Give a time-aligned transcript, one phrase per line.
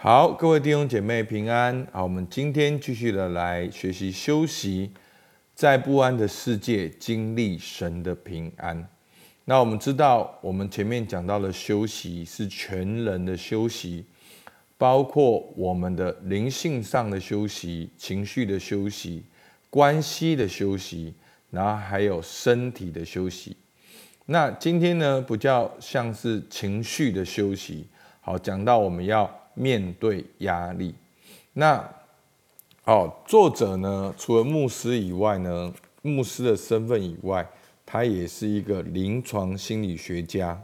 [0.00, 1.84] 好，各位弟兄姐妹平安。
[1.90, 4.92] 好，我们今天继续的来学习休息，
[5.56, 8.88] 在不安的世界经历神的平安。
[9.44, 14.04] 那我们知道，我们前面讲到的休息是全人的休息，
[14.76, 19.24] 包括我们的灵性上的休息、情绪的休息、
[19.68, 21.12] 关系的休息，
[21.50, 23.56] 然后还有身体的休息。
[24.26, 27.88] 那今天呢，不叫像是情绪的休息。
[28.20, 29.28] 好，讲到我们要。
[29.58, 30.94] 面对压力，
[31.54, 31.84] 那
[32.84, 37.44] 哦，作者呢，除了牧师以外呢，牧师的身份以外，
[37.84, 40.58] 他也是一个临床心理学家。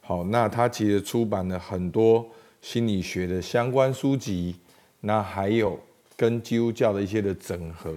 [0.00, 2.24] 好，那他其实出版了很多
[2.62, 4.54] 心理学的相关书籍，
[5.00, 5.78] 那还有
[6.16, 7.92] 跟基督教的一些的整合。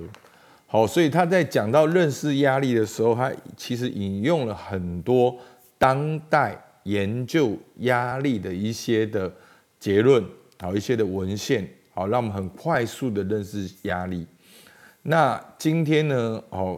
[0.66, 5.38] 好，所以他在讲到认识压力的时候，他其实引用了很多
[5.78, 9.32] 当代研究压力的一些的
[9.80, 10.24] 结论。
[10.62, 14.28] 好一些的文献，好让我们很快速的认识压力。
[15.04, 16.78] 那今天呢，哦，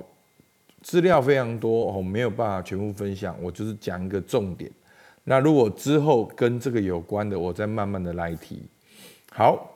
[0.84, 4.70] 资料非常多，哦，没有办法全部分享，我就是讲一个重点。
[5.24, 8.62] 那如果之后跟这个有关的，我再慢慢的来提。
[9.32, 9.68] 好，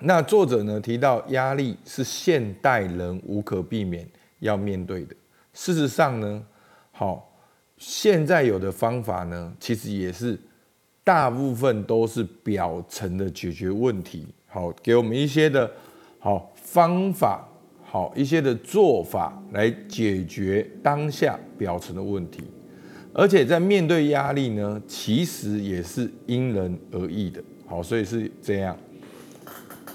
[0.00, 4.06] 那作者呢提到压力是现代人无可避免
[4.40, 5.16] 要面对的。
[5.54, 6.44] 事实上呢，
[6.90, 7.34] 好，
[7.78, 10.38] 现在有的方法呢，其实也是。
[11.04, 15.68] 大部分都是表层的解决问题，好，给我们一些的
[16.20, 17.44] 好方法，
[17.82, 22.44] 好一些的做法来解决当下表层的问题，
[23.12, 28.76] 而且在面对压力呢，其实也是因人而异的，好，所以是这样。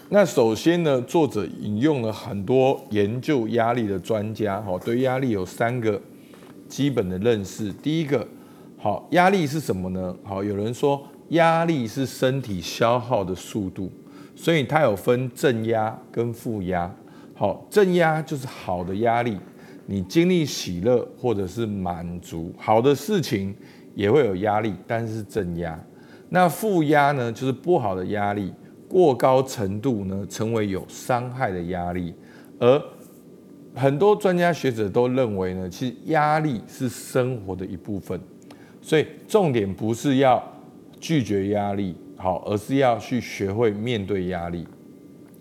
[0.10, 6.02] 那首先呢，作者引用了很多研究压力的专家，好，对压力有三个
[6.68, 8.28] 基本的认识，第一个。
[8.80, 10.16] 好，压力是什么呢？
[10.24, 13.92] 好，有人说压力是身体消耗的速度，
[14.36, 16.94] 所以它有分正压跟负压。
[17.34, 19.38] 好，正压就是好的压力，
[19.88, 23.54] 你经历喜乐或者是满足，好的事情
[23.96, 25.78] 也会有压力，但是正压。
[26.30, 28.54] 那负压呢，就是不好的压力，
[28.88, 32.14] 过高程度呢，成为有伤害的压力。
[32.60, 32.80] 而
[33.74, 38.20] 很多专家学者都认为呢，其实压力是生活的一部分。
[38.88, 40.42] 所以重点不是要
[40.98, 44.66] 拒绝压力，好，而是要去学会面对压力。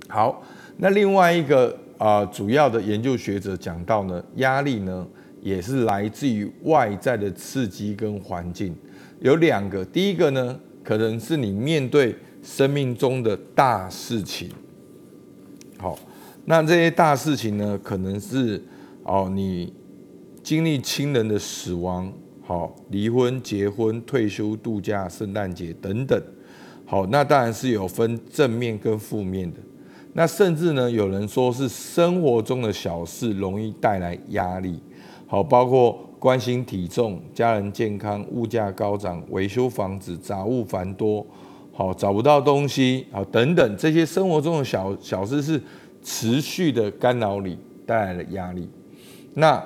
[0.09, 0.43] 好，
[0.79, 5.07] 那另外一个啊，主要的研究学者讲到呢，压力呢
[5.41, 8.75] 也是来自于外在的刺激跟环境，
[9.21, 14.51] 有两个，第一个呢可能是你面对生命中的大事情，
[15.79, 15.97] 好，
[16.47, 18.61] 那这些大事情呢可能是
[19.05, 19.73] 哦你
[20.43, 22.13] 经历亲人的死亡。
[22.47, 26.23] 好，离婚、结婚、退休、度假、圣诞节等等。
[26.85, 29.59] 好，那当然是有分正面跟负面的。
[30.13, 34.79] 那甚至呢，有人说是生活中的小事容易带来压力。
[35.27, 41.27] 好，包括关心体重、家人健康、物价高涨、维修房子、杂物繁多，
[41.73, 45.61] 好找不到东西，好等等这些生活中的小小事是
[46.01, 48.69] 持续的干扰你，带来了压力。
[49.35, 49.61] 那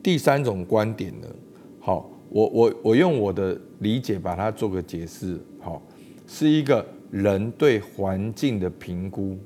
[0.00, 1.26] 第三种观点呢？
[1.84, 5.36] 好，我我我用我的理解把它做个解释。
[5.60, 5.82] 好，
[6.28, 9.36] 是一个人对环境的评估。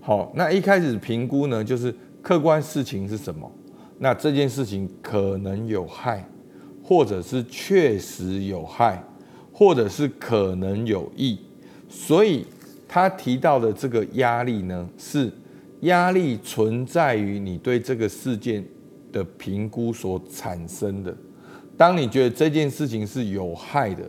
[0.00, 3.48] 好，那一开始评估呢，就是客观事情是什么？
[4.00, 6.28] 那这件事情可能有害，
[6.82, 9.00] 或者是确实有害，
[9.52, 11.38] 或者是可能有益。
[11.88, 12.44] 所以
[12.88, 15.32] 他提到的这个压力呢，是
[15.82, 18.64] 压力存在于你对这个事件
[19.12, 21.16] 的评估所产生的。
[21.76, 24.02] 当你觉得这件事情是有害的，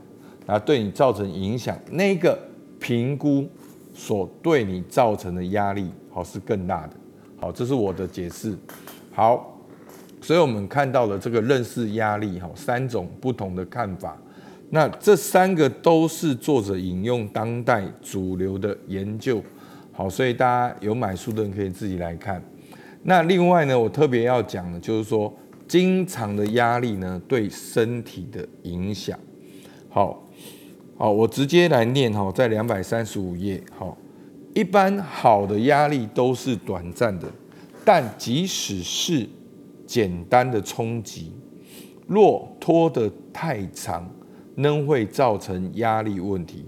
[0.45, 2.39] 啊，对你造成影响，那个
[2.79, 3.45] 评估
[3.93, 6.93] 所对你造成的压力，好是更大的。
[7.35, 8.57] 好，这是我的解释。
[9.11, 9.59] 好，
[10.21, 14.17] 所以我们看到了这个认识压力，哈，三种不同的看法。
[14.69, 19.43] 那这三个都是作者引用当代主流的研究。
[19.91, 22.41] 好，所以大家有买书的人可以自己来看。
[23.03, 25.33] 那另外呢，我特别要讲的，就是说。
[25.67, 29.19] 经常的压力呢，对身体的影响。
[29.89, 30.23] 好，
[30.97, 33.61] 好，我直接来念哈，在两百三十五页。
[33.75, 33.97] 好，
[34.53, 37.27] 一般好的压力都是短暂的，
[37.83, 39.27] 但即使是
[39.85, 41.31] 简单的冲击，
[42.07, 44.09] 若拖得太长，
[44.55, 46.65] 仍会造成压力问题。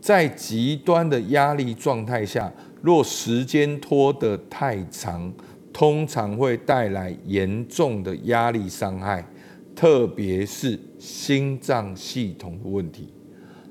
[0.00, 5.32] 在极端的压力状态下，若时间拖得太长，
[5.72, 9.26] 通常会带来严重的压力伤害，
[9.74, 13.08] 特别是心脏系统的问题。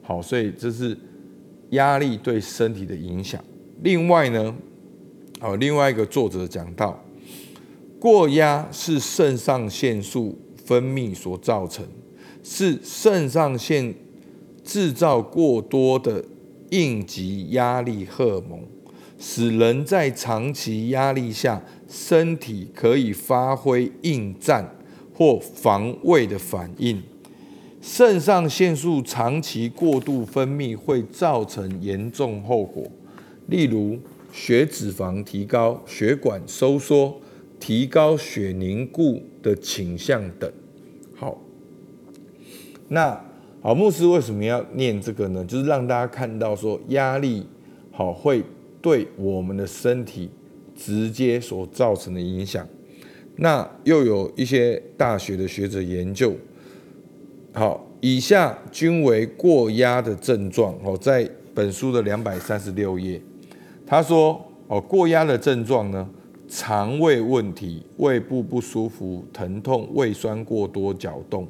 [0.02, 0.98] 好，所以这是
[1.70, 3.44] 压力对身体的影响。
[3.84, 4.56] 另外呢，
[5.40, 7.02] 好，另外一个作者讲到，
[8.00, 11.86] 过压是肾上腺素分泌所造成，
[12.44, 13.94] 是肾上腺
[14.64, 16.24] 制造过多的
[16.72, 18.60] 应急压力荷尔蒙，
[19.24, 24.76] 使人在长期压力下，身体可以发挥应战
[25.14, 27.00] 或防卫的反应。
[27.80, 32.84] 肾上腺素长期过度分泌会造成严重后果，
[33.46, 34.00] 例如
[34.34, 37.22] 血脂肪提高、血管收缩、
[37.60, 40.52] 提高血凝固的倾向等。
[41.16, 41.40] 好，
[42.88, 43.24] 那
[43.62, 45.46] 好，牧师为什么要念这个呢？
[45.46, 47.46] 就是让大家看到说压力
[47.92, 48.44] 好会
[48.82, 50.30] 对我们的身体
[50.76, 52.68] 直接所造成的影响。
[53.38, 56.34] 那又有一些大学的学者研究。
[57.54, 60.74] 好，以下均为过压的症状。
[60.84, 63.20] 哦，在本书的两百三十六页，
[63.86, 66.08] 他说：哦，过压的症状呢，
[66.48, 71.48] 肠胃问题、胃部不舒服、疼痛、胃酸过多搅动、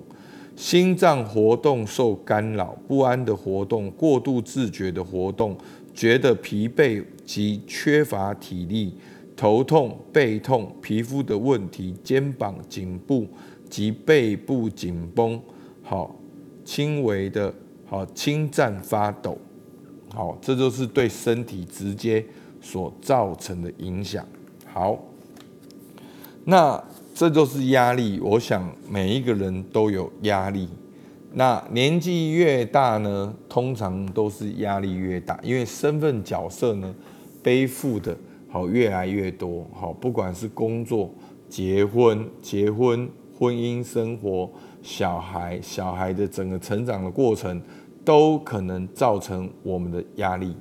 [0.56, 5.56] 心脏活动受干扰、不安的活动、过度自觉的活动、
[5.94, 8.94] 觉得疲惫及缺乏体力、
[9.38, 13.26] 头痛、背痛、皮肤的问题、肩膀、颈部
[13.70, 15.42] 及背部紧绷。
[15.82, 16.14] 好，
[16.66, 17.54] 轻微的，
[17.86, 19.38] 好，轻颤发抖，
[20.14, 22.26] 好，这就是对身体直接
[22.60, 24.28] 所造成的影响。
[24.66, 25.02] 好，
[26.44, 26.84] 那
[27.16, 28.20] 这就是压力。
[28.22, 30.68] 我想每一个人都有压力。
[31.34, 36.94] 那年纪越大呢，通常都是压力越大，因为身份角色呢
[37.42, 38.18] 背负的
[38.50, 39.66] 好越来越多。
[39.74, 41.14] 好，不管是工作、
[41.50, 44.50] 结婚、结婚、婚姻生活。
[44.84, 47.62] 小孩，小孩的整个成长的过程，
[48.04, 50.56] 都可能造成我们的压力。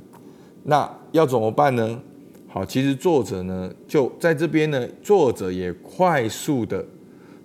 [0.63, 1.99] 那要怎么办呢？
[2.47, 6.85] 好，其实作者呢，就在这边呢，作者也快速的，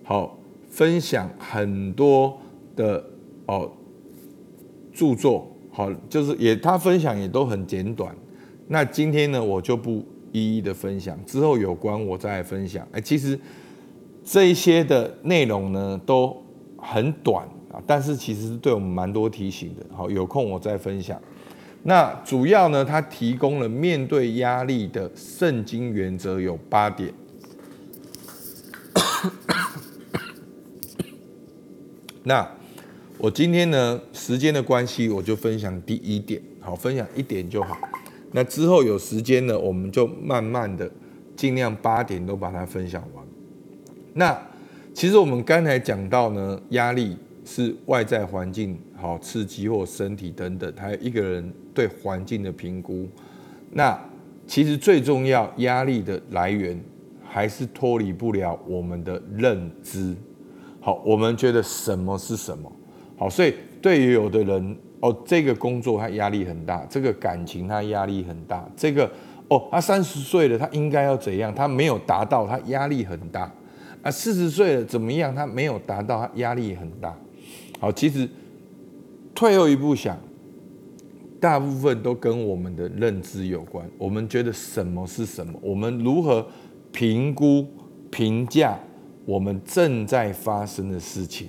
[0.04, 0.38] 好
[0.68, 2.36] 分享很多
[2.76, 3.02] 的
[3.46, 3.72] 哦
[4.92, 8.14] 著作，好，就是也他分享也都很简短。
[8.68, 12.86] 那今天呢，我就不一一的分享，之后有关我再来分享。
[12.92, 13.38] 哎，其实
[14.24, 16.42] 这一些的内容呢，都。
[16.78, 17.42] 很短
[17.72, 19.84] 啊，但是其实是对我们蛮多提醒的。
[19.92, 21.20] 好，有空我再分享。
[21.82, 27.12] 那主要呢，它提供了面对压力的圣经原则有八点。
[32.22, 32.48] 那
[33.18, 36.40] 我今天呢，时间的关系，我就分享第一点。
[36.60, 37.76] 好，分享一点就好。
[38.36, 40.90] 那之后有时间呢，我们就慢慢的
[41.34, 43.24] 尽量八点都把它分享完。
[44.12, 44.38] 那。
[44.96, 53.06] 其实我们刚才讲到呢，压力是外在环境好刺激或身体等等，还有一个人对环境的评估。
[53.72, 53.94] 那
[54.46, 56.82] 其实最重要压力的来源
[57.22, 60.16] 还是脱离不了我们的认知。
[60.80, 62.72] 好，我们觉得什么是什么？
[63.18, 63.52] 好，所以
[63.82, 69.10] 对于有的人哦，这个工作他压力很大，这个感情他压力很大，这个
[69.48, 71.54] 哦，他三十岁了，他应该要怎样？
[71.54, 73.52] 他没有达到，他压力很大。
[74.02, 75.34] 啊，四十岁了怎么样？
[75.34, 77.16] 他没有达到，他压力很大。
[77.78, 78.28] 好，其实
[79.34, 80.16] 退后一步想，
[81.40, 83.84] 大部分都跟我们的认知有关。
[83.98, 85.58] 我们觉得什么是什么？
[85.60, 86.46] 我们如何
[86.92, 87.66] 评估、
[88.10, 88.78] 评价
[89.24, 91.48] 我们正在发生的事情？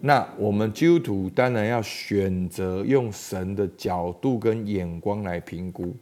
[0.00, 5.94] 那我们基督徒当然要选择用神的角度跟眼光来评估。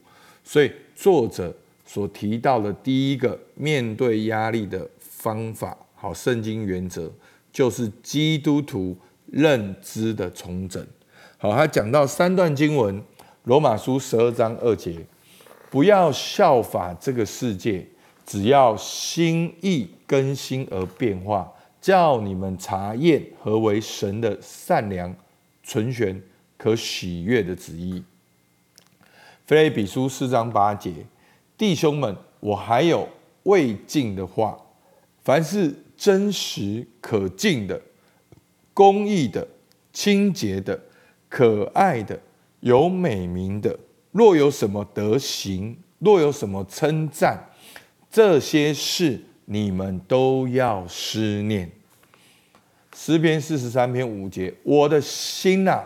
[0.42, 4.88] 所以作者所提到的第一个面对压力的。
[5.24, 7.10] 方法好，圣经原则
[7.50, 10.86] 就是基督徒认知的重整。
[11.38, 13.02] 好，他讲到三段经文，
[13.44, 14.98] 罗马书十二章二节，
[15.70, 17.86] 不要效法这个世界，
[18.26, 21.50] 只要心意更新而变化，
[21.84, 25.14] 叫你们查验何为神的善良、
[25.62, 26.18] 纯全、
[26.56, 28.02] 可喜悦的旨意。
[29.44, 31.04] 菲利比书四章八节，
[31.58, 33.06] 弟兄们，我还有
[33.42, 34.58] 未尽的话。
[35.22, 37.78] 凡是真实可敬的、
[38.72, 39.46] 公义的、
[39.92, 40.80] 清洁的、
[41.28, 42.18] 可爱的、
[42.60, 43.78] 有美名的，
[44.10, 47.50] 若有什么德行，若有什么称赞，
[48.10, 51.70] 这些事你们都要思念。
[52.94, 55.82] 诗篇四十三篇五节：我的心呐，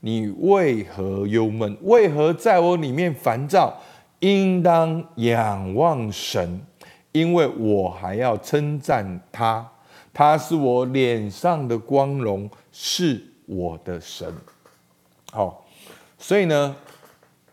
[0.00, 1.76] 你为何忧闷？
[1.82, 3.80] 为何在我里面烦躁？
[4.20, 6.60] 应当仰望神。
[7.12, 9.70] 因为我还要称赞他，
[10.14, 14.32] 他是我脸上的光荣，是我的神。
[15.30, 15.66] 好，
[16.16, 16.74] 所以呢，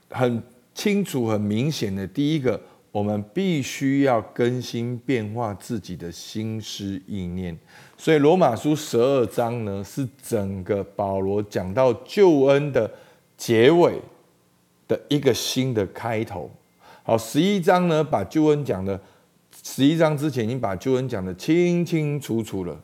[0.10, 0.42] 很
[0.74, 7.58] 清楚、很明显的，第一个，我们必须要更新变化自己的心思意念。
[7.98, 12.90] 所以罗马书十二章呢，是整个保罗讲到救恩的
[13.38, 14.02] 结尾
[14.88, 16.50] 的一个新的开头。
[17.04, 19.00] 好，十一章呢，把救恩讲的，
[19.64, 22.80] 十一章之前已经把救恩讲的清清楚楚了。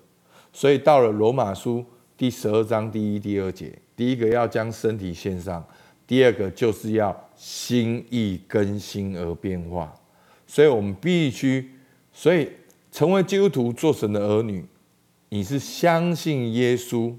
[0.54, 1.84] 所以到了罗马书
[2.16, 5.66] 第十二章第一、第二节，第一个要将身体献上。
[6.08, 9.94] 第二个就是要心意更新而变化，
[10.46, 11.72] 所以我们必须，
[12.14, 12.50] 所以
[12.92, 14.64] 成为基督徒做神的儿女，
[15.30, 17.14] 你是相信耶稣，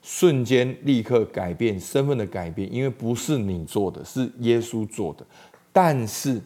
[0.00, 5.26] 瞬间立刻改变身份的改变，因为不是你做的，是耶稣做的。
[5.72, 6.40] 但是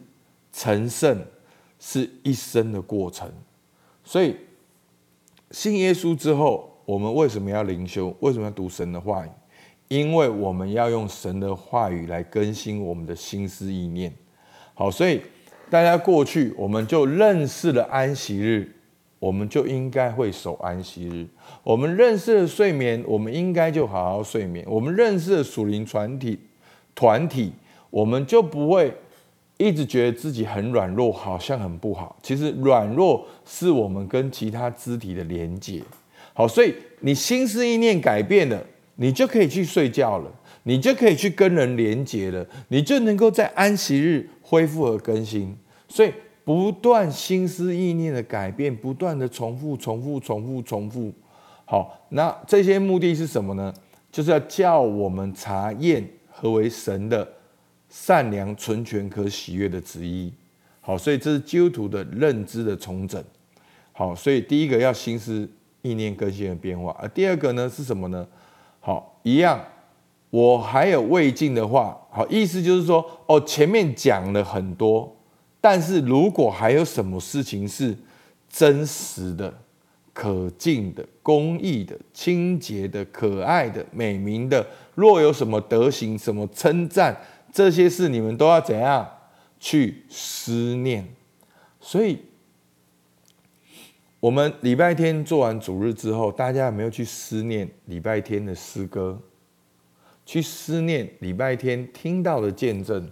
[0.51, 1.25] 成圣
[1.79, 3.31] 是一生的过程，
[4.03, 4.35] 所以
[5.51, 8.15] 信耶稣之后，我们为什么要灵修？
[8.19, 9.29] 为什么要读神的话语？
[9.87, 14.13] 因为我们要用神的话语来更新我们的心思意念，
[14.73, 15.21] 好，所以
[15.69, 18.69] 大家过去我们就认识了安息日，
[19.17, 21.25] 我们就应该会守安息日；
[21.63, 26.37] 我们认识了睡眠，我们应该就好好睡眠；我们认识了属灵团体，
[26.93, 27.53] 团体，
[27.89, 28.93] 我们就不会
[29.57, 32.17] 一直觉得自己很软弱，好像很不好。
[32.21, 35.81] 其实软弱是我们跟其他肢体的连接。
[36.33, 38.61] 好，所以你心思意念改变了。
[38.97, 40.31] 你就可以去睡觉了，
[40.63, 45.57] 你就可以去跟人连接了，你就能够在安息日恢复和更新。
[45.87, 46.11] 所以，
[46.43, 51.13] 不断心思意念的改变，不断的重复、重复、重复、重复。
[51.65, 53.73] 好，那这些目的是什么呢？
[54.11, 57.27] 就是要叫我们查验何为神的
[57.89, 60.33] 善良、纯全、可喜悦的旨意。
[60.81, 63.23] 好，所以这是基督徒的认知的重整。
[63.91, 65.47] 好，所以第一个要心思
[65.81, 68.25] 意念更新的变化，而第二个呢是什么呢？
[68.87, 69.61] 好，一样，
[70.29, 75.13] 我还有未尽的话，好，意思就是说，哦，前面讲了很多，
[75.59, 77.93] 但是如果还有什么事情是
[78.49, 79.53] 真实的、
[80.13, 84.65] 可敬的、公益的、清洁的、可爱的、美名的，
[84.95, 87.13] 若有什么德行、什么称赞，
[87.51, 89.05] 这些事你们都要怎样
[89.59, 91.05] 去思念？
[91.81, 92.19] 所以。
[94.19, 99.21] 我们礼拜天做完主日之后，大家有没有去思念礼拜天的诗歌？
[100.25, 103.07] 去思念礼拜天听到的见证？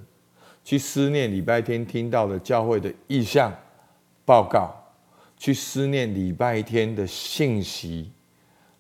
[0.64, 3.54] 去思念礼拜天听到的教会的意向
[4.26, 4.74] 报告？
[5.38, 8.12] 去思念礼拜天的信息？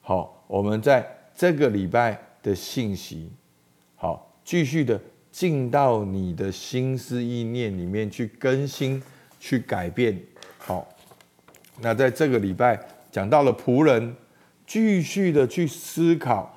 [0.01, 3.29] 好，我们在这个礼拜的信息，
[3.95, 4.99] 好，继续的
[5.31, 9.01] 进到你的心思意念里面去更新、
[9.39, 10.19] 去改变。
[10.57, 10.87] 好。
[11.81, 12.79] 那在这个礼拜
[13.11, 14.15] 讲到了仆人，
[14.65, 16.53] 继续的去思考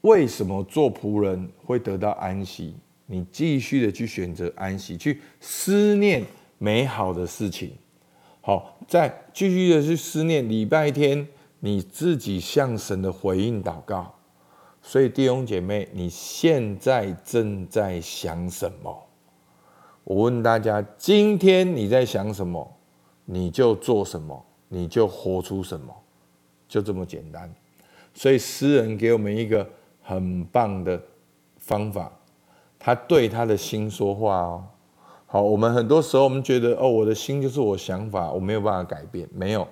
[0.00, 2.74] 为什么做仆人会得到安息。
[3.06, 6.24] 你继续的去选择安息，去思念
[6.56, 7.72] 美好的事情。
[8.40, 11.28] 好，再继续的去思念礼拜天
[11.60, 14.14] 你自己向神的回应祷告。
[14.80, 19.06] 所以弟兄姐妹，你现在正在想什么？
[20.04, 22.76] 我问大家，今天你在想什么，
[23.26, 24.44] 你就做什么。
[24.74, 25.94] 你就活出什么，
[26.66, 27.52] 就这么简单。
[28.14, 29.68] 所以诗人给我们一个
[30.00, 30.98] 很棒的
[31.58, 32.10] 方法，
[32.78, 34.64] 他对他的心说话哦。
[35.26, 39.28] 好，我们很多时候我们觉得哦，我的心就是我想法，我没有办法改变。
[39.34, 39.68] 没有，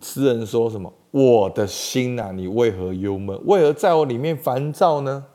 [0.00, 0.90] 诗人说什么？
[1.10, 3.38] 我的心呐，你为何忧闷？
[3.44, 5.26] 为何在我里面烦躁呢？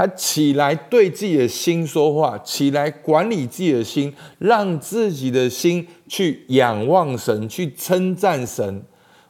[0.00, 8.82] 他起来对自己的心说话，起来管理自己的心，让自己的心去仰望神，去称赞神。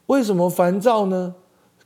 [0.06, 1.34] 为什么烦躁呢？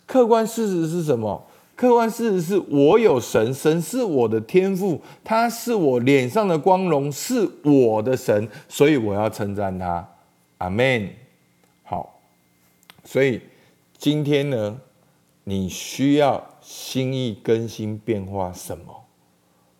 [0.05, 1.47] 客观事实是什么？
[1.75, 10.07] 客观事实是我有神，神是我的天赋，他是我脸上的光荣，是我的神，所以我要称赞他。
[10.59, 11.09] 阿门。
[11.85, 12.21] 好，
[13.03, 13.41] 所以
[13.97, 14.77] 今天呢，
[15.45, 16.51] 你需要。
[16.67, 19.05] 心意更新变化什么？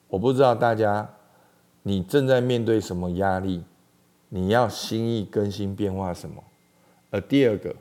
[0.09, 1.15] 我不知道大家，
[1.83, 3.65] 你正在面对什么压力？
[4.29, 6.45] 你要心意更新变化什么？
[7.11, 7.75] 而第二个，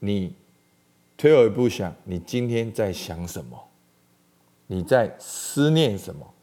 [0.00, 0.34] 你
[1.16, 3.58] 退后一步想，你今天在想什么？
[4.66, 6.34] 你在思念什么？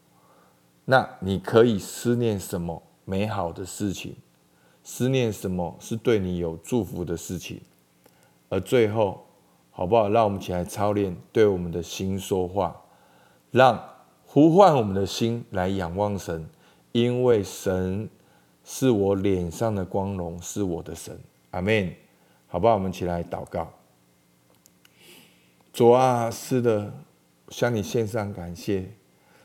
[0.84, 4.16] 那你可以思念什么美好的事情？
[4.82, 7.60] 思念什么是对你有祝福的事情？
[8.48, 9.23] 而最后。
[9.76, 10.08] 好不好？
[10.08, 12.80] 让我们起来操练，对我们的心说话，
[13.50, 13.82] 让
[14.24, 16.48] 呼唤我们的心来仰望神，
[16.92, 18.08] 因为神
[18.62, 21.18] 是我脸上的光荣，是我的神。
[21.50, 21.92] 阿门。
[22.46, 22.74] 好不好？
[22.74, 23.68] 我们起来祷告。
[25.72, 26.94] 主啊，是的，
[27.48, 28.88] 向你献上感谢。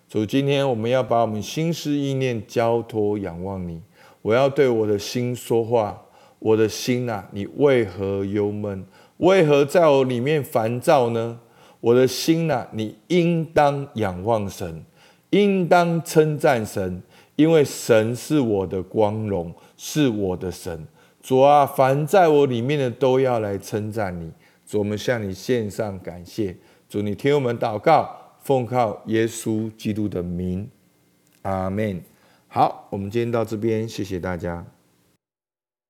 [0.07, 3.81] 主，今天我们要把我们心思意念交托仰望你。
[4.21, 6.00] 我要对我的心说话，
[6.38, 8.86] 我的心呐，你为何忧闷？
[9.19, 11.39] 为何在我里面烦躁呢？
[11.79, 14.83] 我的心呐，你应当仰望神，
[15.29, 17.01] 应当称赞神，
[17.35, 20.85] 因为神是我的光荣，是我的神。
[21.21, 24.31] 主啊，凡在我里面的都要来称赞你。
[24.65, 26.55] 主，我们向你献上感谢。
[26.89, 28.15] 主，你听我们祷告。
[28.41, 30.67] 奉靠耶稣基督的名，
[31.41, 32.01] 阿门。
[32.47, 34.78] 好，我们今天到这边，谢谢大家。